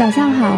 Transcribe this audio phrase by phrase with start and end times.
[0.00, 0.56] 早上好，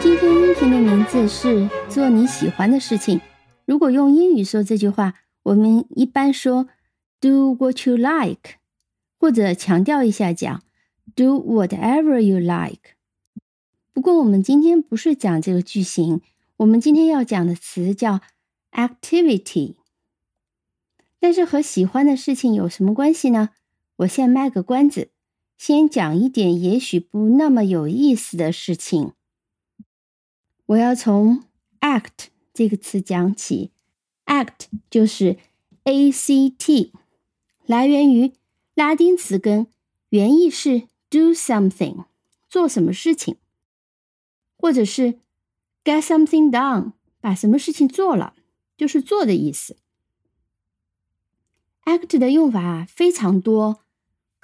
[0.00, 3.20] 今天音频的名字是“做你喜欢的事情”。
[3.66, 6.68] 如果用英语说这句话，我们一般说
[7.18, 8.58] “do what you like”，
[9.18, 10.62] 或者强调一下讲
[11.16, 12.92] “do whatever you like”。
[13.92, 16.20] 不过我们今天不是讲这个句型，
[16.58, 18.20] 我们今天要讲的词叫
[18.70, 19.74] “activity”。
[21.18, 23.48] 但是和喜欢的事情有什么关系呢？
[23.96, 25.10] 我先卖个关子。
[25.56, 29.12] 先讲一点也许不那么有意思的事情。
[30.66, 31.44] 我要从
[31.80, 33.70] act 这个词讲起。
[34.26, 35.36] act 就是
[35.82, 36.94] a c t，
[37.66, 38.32] 来源于
[38.74, 39.66] 拉丁词根，
[40.08, 42.06] 原意是 do something，
[42.48, 43.36] 做什么事情，
[44.56, 45.20] 或者是
[45.84, 48.34] get something done，把什么事情做了，
[48.78, 49.76] 就是做的意思。
[51.84, 53.83] act 的用法非常多。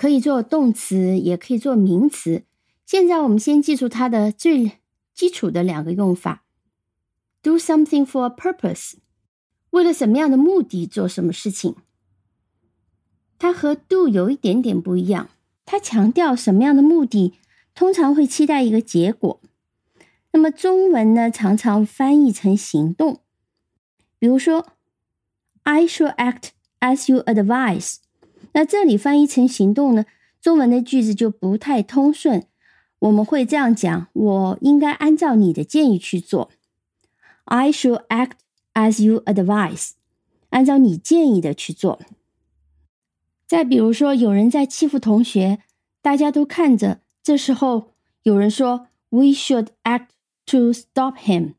[0.00, 2.44] 可以做动词，也可以做名词。
[2.86, 4.78] 现在我们先记住它的最
[5.12, 6.42] 基础的两个用法
[7.42, 8.94] ：do something for a purpose，
[9.68, 11.76] 为了什么样的目的做什么事情。
[13.38, 15.28] 它和 do 有一点点不一样，
[15.66, 17.34] 它强调什么样的目的，
[17.74, 19.42] 通常会期待一个结果。
[20.32, 23.20] 那么中文呢，常常翻译成行动。
[24.18, 24.66] 比如说
[25.64, 27.96] ，I shall act as you advise。
[28.52, 30.06] 那这里翻译成行动呢？
[30.40, 32.46] 中文的句子就不太通顺。
[33.00, 36.50] 我们会这样讲：我应该按照你的建议去做。
[37.44, 38.32] I should act
[38.72, 39.90] as you advise，
[40.48, 42.00] 按照你建议的去做。
[43.46, 45.58] 再比如说，有人在欺负同学，
[46.00, 47.92] 大家都看着，这时候
[48.22, 50.08] 有人说：“We should act
[50.46, 51.54] to stop him。”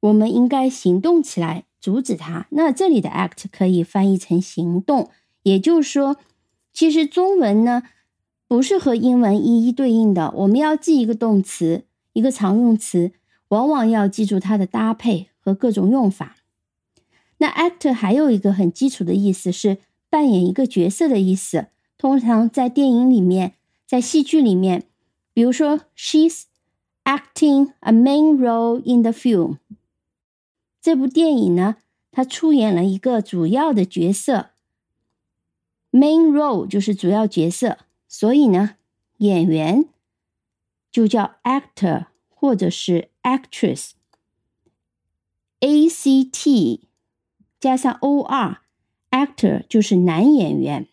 [0.00, 2.46] 我们应该行动起来阻止他。
[2.50, 5.10] 那这里的 act 可以翻译成行动，
[5.42, 6.16] 也就是说。
[6.72, 7.82] 其实中文呢
[8.48, 13.12] 不是和英文一一对应的，我们要记一个动词，一个常用词，
[13.48, 16.36] 往往要记住它的搭配和各种用法。
[17.38, 19.78] 那 actor 还有一个很基础的意思是
[20.08, 21.66] 扮演一个角色的意思，
[21.98, 23.54] 通常在电影里面，
[23.86, 24.84] 在戏剧里面，
[25.34, 26.44] 比如说 She's
[27.04, 29.56] acting a main role in the film。
[30.80, 31.76] 这部电影呢，
[32.10, 34.51] 她出演了一个主要的角色。
[35.92, 38.76] Main role 就是主要角色，所以呢，
[39.18, 39.88] 演员
[40.90, 43.90] 就叫 actor 或者是 actress。
[45.60, 46.88] A C T
[47.60, 50.88] 加上 O R，actor 就是男演员，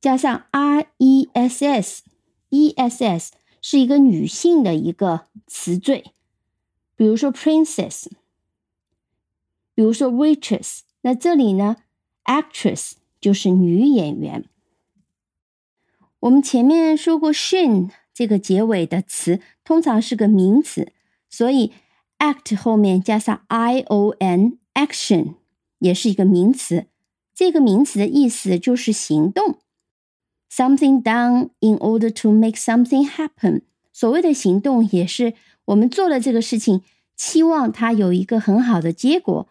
[0.00, 6.12] 加上 R E S S，E S S 是一个女性的一个词缀，
[6.94, 8.06] 比如说 princess，
[9.74, 10.82] 比如说 waitress。
[11.02, 11.76] 那这里呢
[12.24, 12.92] ，actress。
[13.20, 14.44] 就是女演员。
[16.20, 20.92] 我们前面说过，shin 这个结尾的词通常是个名词，
[21.28, 21.72] 所以
[22.18, 25.34] act 后面加上 i o n，action
[25.78, 26.86] 也是一个名词。
[27.34, 29.58] 这个名词的意思就是行动
[30.50, 33.62] ，something done in order to make something happen。
[33.92, 35.34] 所谓的行动，也是
[35.66, 36.82] 我们做了这个事情，
[37.16, 39.48] 期望它有一个很好的结果。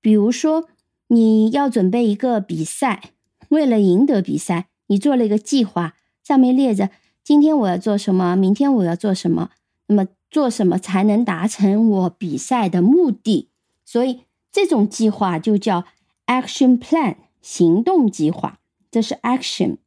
[0.00, 0.68] 比如说。
[1.08, 3.10] 你要准备一个比赛，
[3.48, 6.90] 为了赢得比赛，你做了一个计划，上面列着
[7.24, 9.50] 今天我要做什么，明天我要做什么，
[9.86, 13.48] 那么做什么才能达成我比赛的目的？
[13.84, 14.20] 所以
[14.52, 15.84] 这种计划就叫
[16.26, 18.58] action plan，行动计划，
[18.90, 19.78] 这是 action。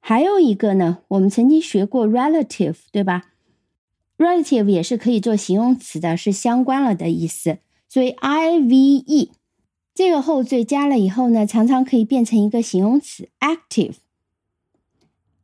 [0.00, 3.30] 还有一个呢，我们曾经学过 relative，对吧
[4.18, 7.58] ？relative 也是可以做形容词的，是相关了的意思，
[7.88, 9.30] 所以 I V E。
[9.94, 13.96] 这个后缀加了以后呢，常常可以变成一个形容词，active。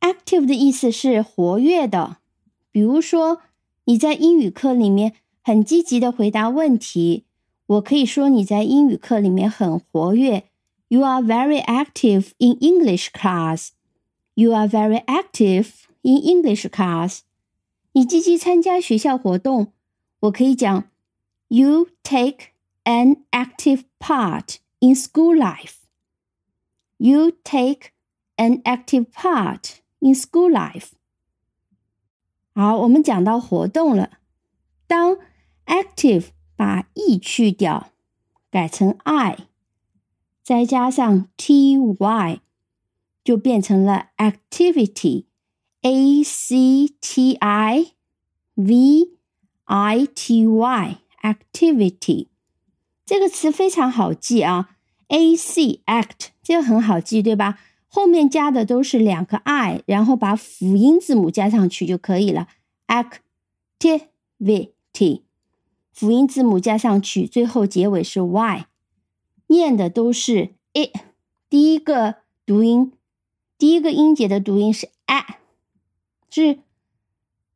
[0.01, 2.17] active 的意思是活跃的。
[2.71, 3.41] 比如说，
[3.85, 7.25] 你在英语课里面很积极的回答问题，
[7.65, 10.45] 我可以说你在英语课里面很活跃。
[10.87, 13.69] You are very active in English class.
[14.33, 15.67] You are very active
[16.01, 17.19] in English class.
[17.91, 19.73] 你积极参加学校活动，
[20.21, 20.85] 我可以讲
[21.49, 22.37] ，You take
[22.88, 25.78] an active part in school life.
[26.98, 27.92] You take
[28.36, 30.92] an active part in school life.
[32.54, 34.18] 好，我们讲到活动了。
[34.86, 35.16] 当
[35.66, 37.90] active 把 e 去掉，
[38.50, 39.38] 改成 i，
[40.42, 42.40] 再加上 ty，
[43.24, 47.92] 就变成了 activity。A C T I
[48.54, 49.10] V
[49.64, 52.28] I T Y activity。
[53.09, 54.69] 这个词非常好记啊
[55.07, 57.57] ，a c act 这个很好记，对吧？
[57.87, 62.47] 后面加的都是两个 i，然后把辅音字母加上去就可以了
[63.79, 65.23] activity，
[65.91, 68.67] 辅音字母加上去，最后结尾是 y，
[69.47, 70.91] 念的都是 i。
[71.49, 72.93] 第一个读音，
[73.57, 75.39] 第一个音节的读音是 a，
[76.29, 76.59] 是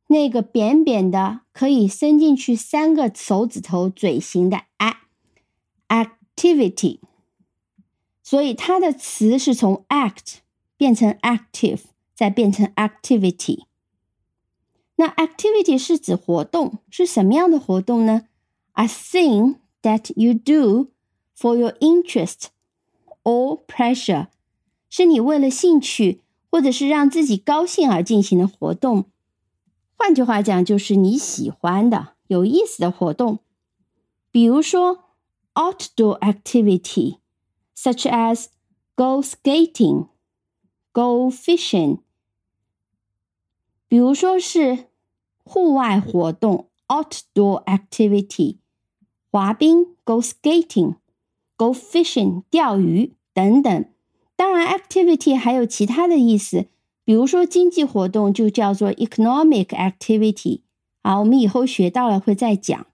[0.08, 4.62] 那个扁扁的，可以伸进去三个手指头嘴型的
[5.88, 7.00] Activity，。
[8.22, 10.36] 所以它的词是从 act
[10.76, 11.80] 变成 active，
[12.14, 13.64] 再变成 activity。
[14.96, 18.28] 那 activity 是指活动，是什么样的活动呢
[18.72, 20.92] ？A thing that you do
[21.36, 22.46] for your interest
[23.22, 24.28] or pleasure，
[24.88, 29.06] 是你为了兴趣或者是让自己高兴而进行的活动。
[29.96, 33.40] 换句话讲，就是你喜欢的、有意思的活动。
[34.30, 35.03] 比如说
[35.53, 38.47] outdoor activity。such as
[38.97, 40.09] go skating,
[40.91, 41.99] go fishing。
[43.87, 44.87] 比如说是
[45.45, 48.57] 户外活动 （outdoor activity），
[49.31, 53.85] 滑冰 （go skating）、go fishing（ 钓鱼）等等。
[54.35, 56.67] 当然，activity 还有其他的意思，
[57.05, 60.63] 比如说经济活动就叫做 economic activity。
[61.01, 62.85] 啊，我们以后学到了会再讲。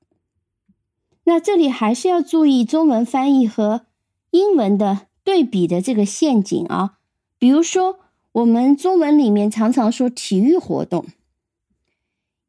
[1.25, 3.87] 那这里还是要注意中文翻译和。
[4.33, 6.99] 英文的对比的这个陷阱啊，
[7.37, 7.99] 比如说
[8.31, 11.07] 我们中文里面常常说体育活动，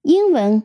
[0.04, 0.62] 英文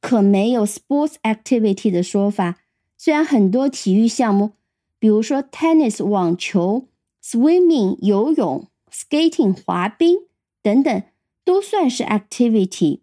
[0.00, 2.56] 可没有 sports activity 的说法。
[2.96, 4.52] 虽然很多体育项目，
[4.98, 6.86] 比如说 tennis 网球、
[7.22, 10.20] swimming 游泳、skating 滑冰
[10.62, 11.02] 等等，
[11.44, 13.00] 都算是 activity。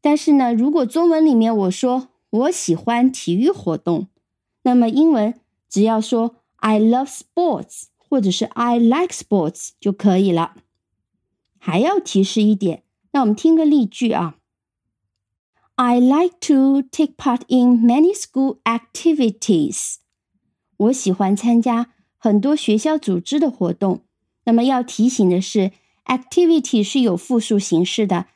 [0.00, 4.08] 但是呢，如果中文里面我说我喜欢体育活动，
[4.62, 5.38] 那么英文
[5.68, 6.36] 只要说。
[6.58, 10.56] I love sports，或者是 I like sports 就可以了。
[11.58, 12.82] 还要提示一点，
[13.12, 14.36] 那我们听个例句啊。
[15.74, 19.96] I like to take part in many school activities。
[20.78, 24.02] 我喜欢参加很多学校组织的活动。
[24.44, 25.72] 那么要提醒的是
[26.06, 28.26] ，activity 是有复数形式的，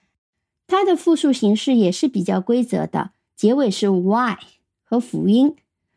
[0.67, 4.39] 它的复数形式也是比较规则的，结尾是 y
[4.85, 5.57] 和辅音，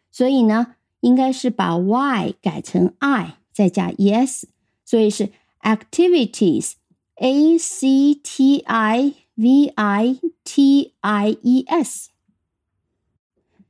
[0.10, 0.76] 所以呢。
[1.04, 4.46] 应该是把 y 改成 i，再加 es，
[4.86, 12.12] 所以是 activities，a c t i v i t i e s。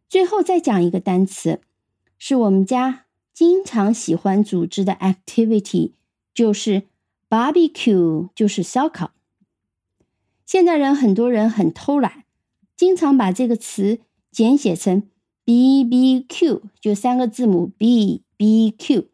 [0.08, 1.62] 最后再讲一个单词，
[2.19, 5.94] 是我们家经常喜欢组织的 activity，
[6.36, 6.84] 就是
[7.28, 9.10] barbecue，就是烧烤。
[10.46, 12.23] 现在人很多人很偷懒，
[12.75, 14.00] 经常把这个词
[14.31, 15.04] 简写成。
[15.46, 19.08] B B Q 就三个字母 B B Q，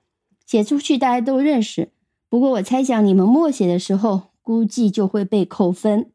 [0.45, 1.91] 写出去大家都认识。
[2.29, 6.11] 不过我猜想你们默写的时候，估计就会被扣分。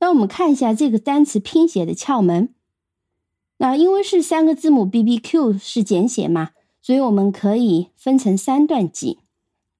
[0.00, 2.52] 那我们看一下这个单词拼写的窍门。
[3.58, 6.50] 那因为是三个字母 B B Q 是简写嘛，
[6.82, 9.20] 所以我们可以分成三段记。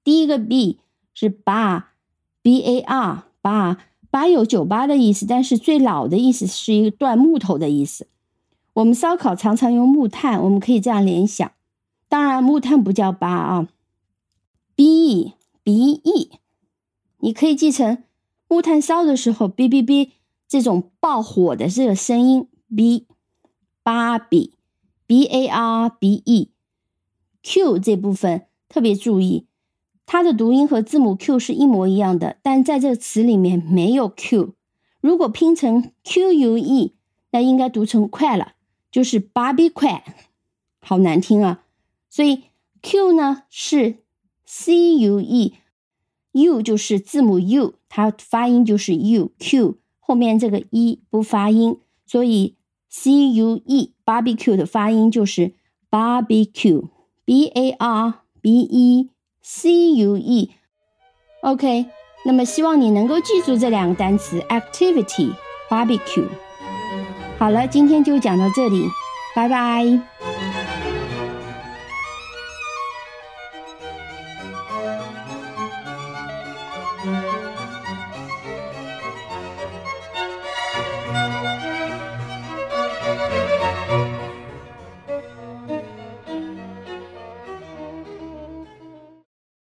[0.05, 0.79] 第一个 B
[1.13, 3.75] 是 bar，B A R bar
[4.15, 8.07] bar，bar 有酒吧的意思，但是最老的意思是一段木头的意思。
[8.73, 11.51] 我们烧烤常常用木炭，我们可以这样联想。
[12.07, 13.67] 当然，木炭不叫巴啊
[14.73, 16.31] ，b e b e，
[17.19, 18.03] 你可以记成
[18.47, 20.13] 木炭烧的时候，b b b
[20.47, 23.07] 这种爆火的这个声音，b
[23.83, 24.53] 八比
[25.05, 29.47] ，b a r b e，q 这部分特别注意，
[30.05, 34.53] 它的读音和字母 q 是一模一样的，但在这个词里面没有 q。
[35.01, 36.93] 如果拼成 q u e，
[37.31, 38.53] 那应该读成快了。
[38.91, 39.99] 就是 barbecue，
[40.79, 41.65] 好难听啊！
[42.09, 42.43] 所以
[42.81, 43.97] q 呢是
[44.45, 52.55] c u e，u 就是字母 u，它发音就是 u q，后面这个 e 不发音，所以
[52.87, 55.55] c u e barbecue 的发音就是
[55.91, 59.09] barbecue，b a r b e
[59.47, 60.49] c u e。
[61.43, 61.85] OK，
[62.25, 66.27] 那么希望你能够记住这两个单词 activity，barbecue。
[67.37, 68.87] 好了，今天就讲到这里，
[69.35, 70.34] 拜拜。